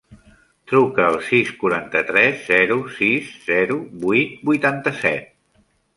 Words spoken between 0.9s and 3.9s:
al sis, quaranta-tres, zero, sis, zero,